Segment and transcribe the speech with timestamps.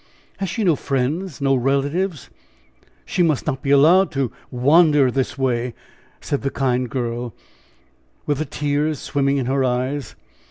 [0.37, 2.31] "Has she no friends, no relatives?
[3.05, 5.75] She must not be allowed to wander in this way,"
[6.19, 7.35] said the kind girl,
[8.25, 10.15] with the tears swimming in her eyes.